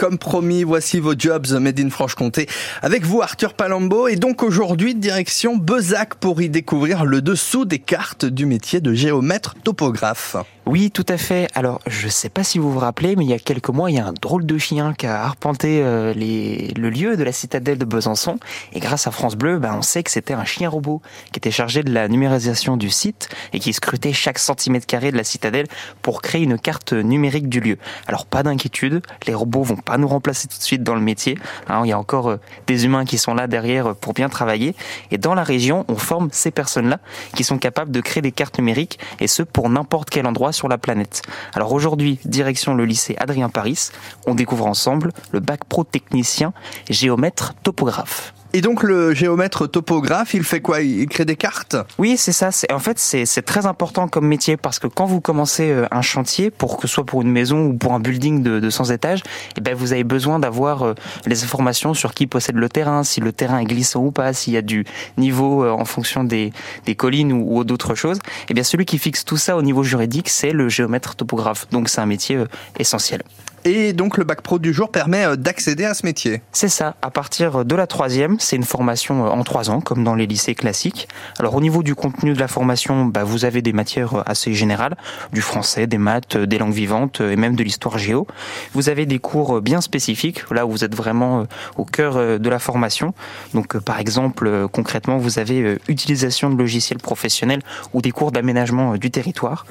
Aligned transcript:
comme 0.00 0.16
promis, 0.16 0.64
voici 0.64 0.98
vos 0.98 1.12
jobs 1.14 1.52
Made 1.60 1.78
in 1.78 1.90
Franche-Comté. 1.90 2.48
Avec 2.80 3.04
vous, 3.04 3.20
Arthur 3.20 3.52
Palombo. 3.52 4.08
Et 4.08 4.16
donc 4.16 4.42
aujourd'hui, 4.42 4.94
direction 4.94 5.58
Bezac 5.58 6.14
pour 6.14 6.40
y 6.40 6.48
découvrir 6.48 7.04
le 7.04 7.20
dessous 7.20 7.66
des 7.66 7.80
cartes 7.80 8.24
du 8.24 8.46
métier 8.46 8.80
de 8.80 8.94
géomètre 8.94 9.56
topographe. 9.62 10.36
Oui, 10.70 10.92
tout 10.92 11.06
à 11.08 11.16
fait. 11.16 11.48
Alors, 11.56 11.80
je 11.88 12.06
ne 12.06 12.12
sais 12.12 12.28
pas 12.28 12.44
si 12.44 12.60
vous 12.60 12.70
vous 12.70 12.78
rappelez, 12.78 13.16
mais 13.16 13.24
il 13.24 13.28
y 13.28 13.32
a 13.32 13.40
quelques 13.40 13.70
mois, 13.70 13.90
il 13.90 13.96
y 13.96 13.98
a 13.98 14.06
un 14.06 14.12
drôle 14.12 14.46
de 14.46 14.56
chien 14.56 14.94
qui 14.94 15.04
a 15.04 15.20
arpenté 15.20 15.82
euh, 15.82 16.14
les, 16.14 16.68
le 16.76 16.90
lieu 16.90 17.16
de 17.16 17.24
la 17.24 17.32
citadelle 17.32 17.76
de 17.76 17.84
Besançon. 17.84 18.38
Et 18.72 18.78
grâce 18.78 19.08
à 19.08 19.10
France 19.10 19.34
Bleu, 19.34 19.58
ben, 19.58 19.74
on 19.76 19.82
sait 19.82 20.04
que 20.04 20.12
c'était 20.12 20.32
un 20.32 20.44
chien 20.44 20.68
robot 20.68 21.02
qui 21.32 21.38
était 21.38 21.50
chargé 21.50 21.82
de 21.82 21.92
la 21.92 22.06
numérisation 22.06 22.76
du 22.76 22.88
site 22.88 23.30
et 23.52 23.58
qui 23.58 23.72
scrutait 23.72 24.12
chaque 24.12 24.38
centimètre 24.38 24.86
carré 24.86 25.10
de 25.10 25.16
la 25.16 25.24
citadelle 25.24 25.66
pour 26.02 26.22
créer 26.22 26.44
une 26.44 26.56
carte 26.56 26.92
numérique 26.92 27.48
du 27.48 27.58
lieu. 27.58 27.76
Alors, 28.06 28.24
pas 28.24 28.44
d'inquiétude, 28.44 29.02
les 29.26 29.34
robots 29.34 29.64
vont 29.64 29.74
pas 29.74 29.98
nous 29.98 30.06
remplacer 30.06 30.46
tout 30.46 30.58
de 30.58 30.62
suite 30.62 30.84
dans 30.84 30.94
le 30.94 31.00
métier. 31.00 31.36
Hein, 31.66 31.82
il 31.84 31.88
y 31.88 31.92
a 31.92 31.98
encore 31.98 32.28
euh, 32.28 32.36
des 32.68 32.84
humains 32.84 33.04
qui 33.04 33.18
sont 33.18 33.34
là 33.34 33.48
derrière 33.48 33.96
pour 33.96 34.12
bien 34.12 34.28
travailler. 34.28 34.76
Et 35.10 35.18
dans 35.18 35.34
la 35.34 35.42
région, 35.42 35.84
on 35.88 35.96
forme 35.96 36.28
ces 36.30 36.52
personnes-là 36.52 37.00
qui 37.34 37.42
sont 37.42 37.58
capables 37.58 37.90
de 37.90 38.00
créer 38.00 38.22
des 38.22 38.30
cartes 38.30 38.56
numériques 38.56 39.00
et 39.18 39.26
ce 39.26 39.42
pour 39.42 39.68
n'importe 39.68 40.10
quel 40.10 40.28
endroit 40.28 40.52
la 40.68 40.78
planète. 40.78 41.22
Alors 41.54 41.72
aujourd'hui, 41.72 42.18
direction 42.24 42.74
le 42.74 42.84
lycée 42.84 43.16
Adrien 43.18 43.48
Paris, 43.48 43.90
on 44.26 44.34
découvre 44.34 44.66
ensemble 44.66 45.12
le 45.32 45.40
bac 45.40 45.64
pro 45.64 45.84
technicien 45.84 46.52
géomètre 46.88 47.54
topographe. 47.62 48.34
Et 48.52 48.62
donc 48.62 48.82
le 48.82 49.14
géomètre 49.14 49.68
topographe, 49.68 50.34
il 50.34 50.42
fait 50.42 50.60
quoi? 50.60 50.80
Il 50.80 51.06
crée 51.06 51.24
des 51.24 51.36
cartes? 51.36 51.76
Oui, 51.98 52.16
c'est 52.16 52.32
ça. 52.32 52.50
En 52.72 52.80
fait, 52.80 52.98
c'est 52.98 53.42
très 53.42 53.64
important 53.66 54.08
comme 54.08 54.26
métier 54.26 54.56
parce 54.56 54.80
que 54.80 54.88
quand 54.88 55.06
vous 55.06 55.20
commencez 55.20 55.70
euh, 55.70 55.86
un 55.92 56.02
chantier, 56.02 56.50
pour 56.50 56.76
que 56.76 56.88
ce 56.88 56.94
soit 56.94 57.06
pour 57.06 57.22
une 57.22 57.30
maison 57.30 57.66
ou 57.66 57.74
pour 57.74 57.92
un 57.92 58.00
building 58.00 58.42
de, 58.42 58.58
de 58.58 58.70
100 58.70 58.90
étages, 58.90 59.22
eh 59.56 59.60
ben, 59.60 59.76
vous 59.76 59.92
avez 59.92 60.02
besoin 60.02 60.40
d'avoir 60.40 60.82
euh, 60.82 60.94
les 61.26 61.44
informations 61.44 61.94
sur 61.94 62.12
qui 62.12 62.26
possède 62.26 62.56
le 62.56 62.68
terrain, 62.68 63.04
si 63.04 63.20
le 63.20 63.32
terrain 63.32 63.60
est 63.60 63.66
glissant 63.66 64.04
ou 64.04 64.10
pas, 64.10 64.32
s'il 64.32 64.54
y 64.54 64.56
a 64.56 64.62
du 64.62 64.84
niveau 65.16 65.64
euh, 65.64 65.70
en 65.70 65.84
fonction 65.84 66.24
des, 66.24 66.52
collines 66.96 67.32
ou, 67.32 67.58
ou 67.58 67.62
d'autres 67.62 67.94
choses. 67.94 68.18
Eh 68.48 68.54
bien, 68.54 68.64
celui 68.64 68.84
qui 68.84 68.98
fixe 68.98 69.24
tout 69.24 69.36
ça 69.36 69.56
au 69.56 69.62
niveau 69.62 69.84
juridique, 69.84 70.28
c'est 70.28 70.50
le 70.50 70.68
géomètre 70.68 71.14
topographe. 71.14 71.68
Donc 71.70 71.88
c'est 71.88 72.00
un 72.00 72.06
métier 72.06 72.42
essentiel. 72.80 73.22
Et 73.64 73.92
donc 73.92 74.16
le 74.16 74.24
bac 74.24 74.40
pro 74.40 74.58
du 74.58 74.72
jour 74.72 74.90
permet 74.90 75.26
euh, 75.26 75.36
d'accéder 75.36 75.84
à 75.84 75.92
ce 75.92 76.06
métier. 76.06 76.40
C'est 76.50 76.70
ça. 76.70 76.94
À 77.02 77.10
partir 77.10 77.64
de 77.64 77.74
la 77.74 77.86
troisième, 77.86 78.36
c'est 78.40 78.56
une 78.56 78.64
formation 78.64 79.26
euh, 79.26 79.28
en 79.28 79.44
trois 79.44 79.68
ans, 79.68 79.82
comme 79.82 80.02
dans 80.02 80.14
les 80.14 80.26
lycées 80.26 80.54
classiques. 80.54 81.08
Alors 81.38 81.54
au 81.54 81.60
niveau 81.60 81.82
du 81.82 81.94
contenu 81.94 82.32
de 82.32 82.40
la 82.40 82.48
formation, 82.48 83.04
bah, 83.04 83.22
vous 83.22 83.44
avez 83.44 83.60
des 83.60 83.74
matières 83.74 84.14
euh, 84.14 84.22
assez 84.24 84.54
générales, 84.54 84.96
du 85.34 85.42
français, 85.42 85.86
des 85.86 85.98
maths, 85.98 86.38
des 86.38 86.56
langues 86.56 86.72
vivantes 86.72 87.20
et 87.20 87.36
même 87.36 87.54
de 87.54 87.62
l'histoire 87.62 87.98
géo. 87.98 88.26
Vous 88.72 88.88
avez 88.88 89.04
des 89.04 89.18
cours 89.18 89.60
bien 89.60 89.82
spécifiques, 89.82 90.50
là 90.50 90.64
où 90.64 90.70
vous 90.70 90.84
êtes 90.84 90.94
vraiment 90.94 91.44
au 91.76 91.84
cœur 91.84 92.38
de 92.38 92.48
la 92.48 92.58
formation. 92.58 93.12
Donc 93.52 93.78
par 93.78 93.98
exemple, 93.98 94.68
concrètement, 94.72 95.18
vous 95.18 95.38
avez 95.38 95.78
utilisation 95.88 96.50
de 96.50 96.56
logiciels 96.56 96.98
professionnels 96.98 97.62
ou 97.92 98.00
des 98.00 98.10
cours 98.10 98.32
d'aménagement 98.32 98.96
du 98.96 99.10
territoire. 99.10 99.66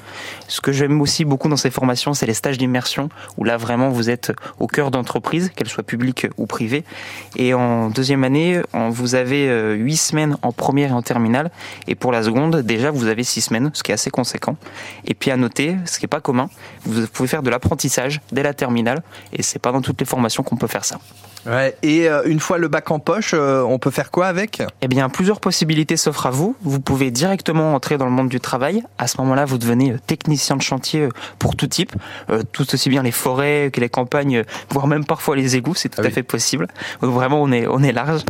Ce 0.48 0.60
que 0.60 0.72
j'aime 0.72 1.00
aussi 1.00 1.24
beaucoup 1.24 1.48
dans 1.48 1.56
ces 1.56 1.70
formations, 1.70 2.14
c'est 2.14 2.26
les 2.26 2.34
stages 2.34 2.58
d'immersion, 2.58 3.08
où 3.36 3.44
là 3.44 3.56
vraiment 3.56 3.79
vous 3.88 4.10
êtes 4.10 4.32
au 4.58 4.66
cœur 4.66 4.90
d'entreprise, 4.90 5.50
qu'elle 5.56 5.68
soit 5.68 5.82
publique 5.82 6.26
ou 6.36 6.46
privée. 6.46 6.84
Et 7.36 7.54
en 7.54 7.88
deuxième 7.88 8.24
année, 8.24 8.60
vous 8.90 9.14
avez 9.14 9.48
euh, 9.48 9.74
huit 9.74 9.96
semaines 9.96 10.36
en 10.42 10.52
première 10.52 10.90
et 10.90 10.94
en 10.94 11.02
terminale. 11.02 11.50
Et 11.86 11.94
pour 11.94 12.12
la 12.12 12.22
seconde, 12.22 12.62
déjà, 12.62 12.90
vous 12.90 13.06
avez 13.06 13.24
six 13.24 13.40
semaines, 13.40 13.70
ce 13.72 13.82
qui 13.82 13.90
est 13.90 13.94
assez 13.94 14.10
conséquent. 14.10 14.56
Et 15.06 15.14
puis 15.14 15.30
à 15.30 15.36
noter, 15.36 15.76
ce 15.86 15.98
qui 15.98 16.04
est 16.04 16.08
pas 16.08 16.20
commun, 16.20 16.48
vous 16.84 17.06
pouvez 17.06 17.28
faire 17.28 17.42
de 17.42 17.50
l'apprentissage 17.50 18.20
dès 18.32 18.42
la 18.42 18.54
terminale. 18.54 19.02
Et 19.32 19.42
c'est 19.42 19.58
pas 19.58 19.72
dans 19.72 19.80
toutes 19.80 20.00
les 20.00 20.06
formations 20.06 20.42
qu'on 20.42 20.56
peut 20.56 20.66
faire 20.66 20.84
ça. 20.84 20.98
Ouais, 21.46 21.74
et 21.82 22.06
euh, 22.06 22.22
une 22.26 22.38
fois 22.38 22.58
le 22.58 22.68
bac 22.68 22.90
en 22.90 22.98
poche, 22.98 23.32
euh, 23.32 23.62
on 23.62 23.78
peut 23.78 23.90
faire 23.90 24.10
quoi 24.10 24.26
avec? 24.26 24.62
Eh 24.82 24.88
bien, 24.88 25.08
plusieurs 25.08 25.40
possibilités 25.40 25.96
s'offrent 25.96 26.26
à 26.26 26.30
vous. 26.30 26.54
Vous 26.60 26.80
pouvez 26.80 27.10
directement 27.10 27.74
entrer 27.74 27.96
dans 27.96 28.04
le 28.04 28.10
monde 28.10 28.28
du 28.28 28.40
travail. 28.40 28.82
À 28.98 29.06
ce 29.06 29.16
moment-là, 29.22 29.46
vous 29.46 29.56
devenez 29.56 29.96
technicien 30.06 30.56
de 30.56 30.62
chantier 30.62 31.08
pour 31.38 31.56
tout 31.56 31.66
type, 31.66 31.92
tout 32.52 32.66
aussi 32.74 32.90
bien 32.90 33.02
les 33.02 33.10
forêts 33.10 33.69
que 33.70 33.80
les 33.80 33.88
campagnes, 33.88 34.44
voire 34.70 34.86
même 34.86 35.04
parfois 35.04 35.36
les 35.36 35.56
égouts, 35.56 35.74
c'est 35.74 35.88
tout 35.88 36.00
ah 36.02 36.06
à 36.06 36.10
fait 36.10 36.22
possible. 36.22 36.68
Donc 37.02 37.12
vraiment, 37.12 37.42
on 37.42 37.50
est, 37.52 37.66
on 37.66 37.82
est 37.82 37.92
large. 37.92 38.22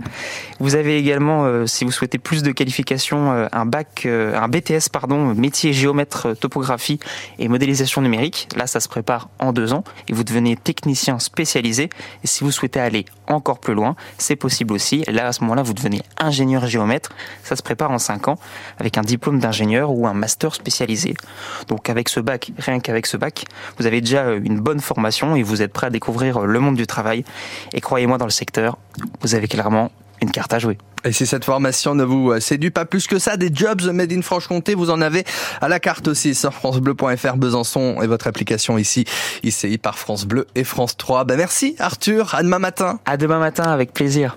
Vous 0.60 0.74
avez 0.74 0.98
également, 0.98 1.46
euh, 1.46 1.64
si 1.64 1.86
vous 1.86 1.90
souhaitez 1.90 2.18
plus 2.18 2.42
de 2.42 2.52
qualifications, 2.52 3.32
euh, 3.32 3.46
un 3.50 3.64
bac, 3.64 4.02
euh, 4.04 4.38
un 4.38 4.46
BTS, 4.46 4.90
pardon, 4.92 5.34
métier 5.34 5.72
géomètre, 5.72 6.36
topographie 6.38 7.00
et 7.38 7.48
modélisation 7.48 8.02
numérique. 8.02 8.46
Là, 8.54 8.66
ça 8.66 8.78
se 8.78 8.86
prépare 8.86 9.30
en 9.38 9.54
deux 9.54 9.72
ans 9.72 9.84
et 10.08 10.12
vous 10.12 10.22
devenez 10.22 10.56
technicien 10.56 11.18
spécialisé. 11.18 11.88
Et 12.22 12.26
si 12.26 12.44
vous 12.44 12.50
souhaitez 12.50 12.78
aller 12.78 13.06
encore 13.26 13.58
plus 13.58 13.72
loin, 13.72 13.96
c'est 14.18 14.36
possible 14.36 14.74
aussi. 14.74 15.02
Là, 15.08 15.28
à 15.28 15.32
ce 15.32 15.40
moment-là, 15.44 15.62
vous 15.62 15.72
devenez 15.72 16.02
ingénieur 16.18 16.66
géomètre. 16.66 17.08
Ça 17.42 17.56
se 17.56 17.62
prépare 17.62 17.90
en 17.90 17.98
cinq 17.98 18.28
ans 18.28 18.36
avec 18.78 18.98
un 18.98 19.02
diplôme 19.02 19.38
d'ingénieur 19.38 19.90
ou 19.90 20.06
un 20.06 20.14
master 20.14 20.54
spécialisé. 20.54 21.14
Donc 21.68 21.88
avec 21.88 22.10
ce 22.10 22.20
bac, 22.20 22.52
rien 22.58 22.80
qu'avec 22.80 23.06
ce 23.06 23.16
bac, 23.16 23.46
vous 23.78 23.86
avez 23.86 24.02
déjà 24.02 24.32
une 24.32 24.60
bonne 24.60 24.80
formation 24.80 25.36
et 25.36 25.42
vous 25.42 25.62
êtes 25.62 25.72
prêt 25.72 25.86
à 25.86 25.90
découvrir 25.90 26.40
le 26.40 26.60
monde 26.60 26.76
du 26.76 26.86
travail. 26.86 27.24
Et 27.72 27.80
croyez-moi, 27.80 28.18
dans 28.18 28.26
le 28.26 28.30
secteur, 28.30 28.76
vous 29.22 29.34
avez 29.34 29.48
clairement 29.48 29.90
une 30.22 30.30
carte 30.30 30.52
à 30.52 30.58
jouer. 30.58 30.78
Et 31.04 31.12
si 31.12 31.26
cette 31.26 31.44
formation 31.44 31.94
ne 31.94 32.04
vous 32.04 32.38
séduit 32.40 32.70
pas 32.70 32.84
plus 32.84 33.06
que 33.06 33.18
ça, 33.18 33.36
des 33.36 33.50
jobs 33.52 33.82
made 33.92 34.12
in 34.12 34.20
Franche-Comté, 34.20 34.74
vous 34.74 34.90
en 34.90 35.00
avez 35.00 35.24
à 35.60 35.68
la 35.68 35.80
carte 35.80 36.08
aussi 36.08 36.34
sur 36.34 36.52
francebleu.fr 36.52 37.36
Besançon 37.36 38.02
et 38.02 38.06
votre 38.06 38.26
application 38.26 38.76
ici, 38.76 39.06
ICI 39.42 39.78
par 39.78 39.98
France 39.98 40.26
Bleu 40.26 40.46
et 40.54 40.64
France 40.64 40.96
3. 40.96 41.24
Ben 41.24 41.36
merci 41.36 41.74
Arthur, 41.78 42.34
à 42.34 42.42
demain 42.42 42.58
matin. 42.58 43.00
À 43.06 43.16
demain 43.16 43.38
matin 43.38 43.64
avec 43.64 43.94
plaisir. 43.94 44.28